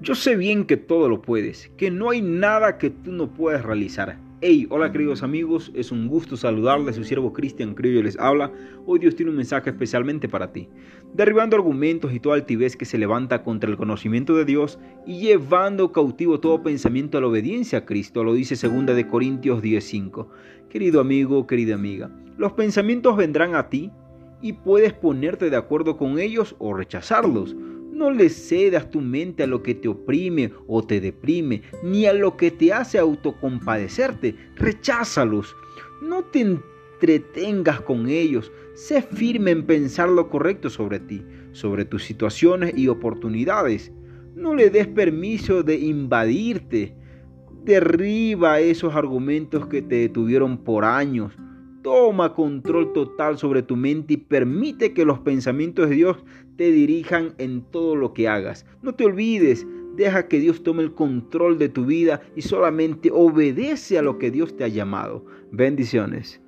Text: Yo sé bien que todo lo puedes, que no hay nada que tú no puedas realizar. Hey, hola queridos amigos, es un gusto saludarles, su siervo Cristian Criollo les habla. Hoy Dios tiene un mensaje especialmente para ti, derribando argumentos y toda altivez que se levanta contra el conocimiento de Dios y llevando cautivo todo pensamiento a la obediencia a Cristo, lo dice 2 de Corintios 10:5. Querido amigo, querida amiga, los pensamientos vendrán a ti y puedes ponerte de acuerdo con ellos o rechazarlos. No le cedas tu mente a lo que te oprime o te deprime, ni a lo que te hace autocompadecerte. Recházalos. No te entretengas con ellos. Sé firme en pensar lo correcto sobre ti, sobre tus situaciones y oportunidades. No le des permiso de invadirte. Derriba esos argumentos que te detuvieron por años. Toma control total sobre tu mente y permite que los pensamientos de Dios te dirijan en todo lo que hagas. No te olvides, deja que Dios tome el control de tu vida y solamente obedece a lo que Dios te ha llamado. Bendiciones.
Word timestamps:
Yo 0.00 0.14
sé 0.14 0.36
bien 0.36 0.64
que 0.64 0.76
todo 0.76 1.08
lo 1.08 1.22
puedes, 1.22 1.72
que 1.76 1.90
no 1.90 2.10
hay 2.10 2.22
nada 2.22 2.78
que 2.78 2.88
tú 2.88 3.10
no 3.10 3.34
puedas 3.34 3.64
realizar. 3.64 4.16
Hey, 4.40 4.68
hola 4.70 4.92
queridos 4.92 5.24
amigos, 5.24 5.72
es 5.74 5.90
un 5.90 6.06
gusto 6.06 6.36
saludarles, 6.36 6.94
su 6.94 7.02
siervo 7.02 7.32
Cristian 7.32 7.74
Criollo 7.74 8.04
les 8.04 8.16
habla. 8.16 8.52
Hoy 8.86 9.00
Dios 9.00 9.16
tiene 9.16 9.30
un 9.30 9.36
mensaje 9.36 9.70
especialmente 9.70 10.28
para 10.28 10.52
ti, 10.52 10.68
derribando 11.14 11.56
argumentos 11.56 12.12
y 12.12 12.20
toda 12.20 12.36
altivez 12.36 12.76
que 12.76 12.84
se 12.84 12.96
levanta 12.96 13.42
contra 13.42 13.68
el 13.68 13.76
conocimiento 13.76 14.36
de 14.36 14.44
Dios 14.44 14.78
y 15.04 15.18
llevando 15.18 15.90
cautivo 15.90 16.38
todo 16.38 16.62
pensamiento 16.62 17.18
a 17.18 17.20
la 17.20 17.26
obediencia 17.26 17.80
a 17.80 17.84
Cristo, 17.84 18.22
lo 18.22 18.34
dice 18.34 18.54
2 18.54 18.94
de 18.94 19.08
Corintios 19.08 19.62
10:5. 19.62 20.28
Querido 20.68 21.00
amigo, 21.00 21.44
querida 21.48 21.74
amiga, 21.74 22.08
los 22.36 22.52
pensamientos 22.52 23.16
vendrán 23.16 23.56
a 23.56 23.68
ti 23.68 23.90
y 24.40 24.52
puedes 24.52 24.92
ponerte 24.92 25.50
de 25.50 25.56
acuerdo 25.56 25.96
con 25.96 26.20
ellos 26.20 26.54
o 26.60 26.72
rechazarlos. 26.72 27.56
No 27.98 28.12
le 28.12 28.28
cedas 28.28 28.92
tu 28.92 29.00
mente 29.00 29.42
a 29.42 29.48
lo 29.48 29.60
que 29.60 29.74
te 29.74 29.88
oprime 29.88 30.52
o 30.68 30.84
te 30.84 31.00
deprime, 31.00 31.62
ni 31.82 32.06
a 32.06 32.12
lo 32.12 32.36
que 32.36 32.52
te 32.52 32.72
hace 32.72 32.96
autocompadecerte. 32.96 34.36
Recházalos. 34.54 35.56
No 36.00 36.22
te 36.22 36.42
entretengas 36.42 37.80
con 37.80 38.08
ellos. 38.08 38.52
Sé 38.76 39.02
firme 39.02 39.50
en 39.50 39.66
pensar 39.66 40.08
lo 40.10 40.30
correcto 40.30 40.70
sobre 40.70 41.00
ti, 41.00 41.24
sobre 41.50 41.84
tus 41.84 42.04
situaciones 42.04 42.72
y 42.76 42.86
oportunidades. 42.86 43.90
No 44.36 44.54
le 44.54 44.70
des 44.70 44.86
permiso 44.86 45.64
de 45.64 45.74
invadirte. 45.74 46.94
Derriba 47.64 48.60
esos 48.60 48.94
argumentos 48.94 49.66
que 49.66 49.82
te 49.82 49.96
detuvieron 49.96 50.58
por 50.58 50.84
años. 50.84 51.32
Toma 51.82 52.34
control 52.34 52.92
total 52.92 53.38
sobre 53.38 53.62
tu 53.62 53.76
mente 53.76 54.14
y 54.14 54.16
permite 54.16 54.92
que 54.92 55.04
los 55.04 55.20
pensamientos 55.20 55.88
de 55.88 55.96
Dios 55.96 56.16
te 56.56 56.72
dirijan 56.72 57.34
en 57.38 57.62
todo 57.62 57.94
lo 57.94 58.12
que 58.12 58.28
hagas. 58.28 58.66
No 58.82 58.94
te 58.94 59.04
olvides, 59.04 59.66
deja 59.96 60.28
que 60.28 60.40
Dios 60.40 60.62
tome 60.62 60.82
el 60.82 60.92
control 60.92 61.58
de 61.58 61.68
tu 61.68 61.86
vida 61.86 62.20
y 62.34 62.42
solamente 62.42 63.10
obedece 63.12 63.98
a 63.98 64.02
lo 64.02 64.18
que 64.18 64.30
Dios 64.30 64.56
te 64.56 64.64
ha 64.64 64.68
llamado. 64.68 65.24
Bendiciones. 65.52 66.40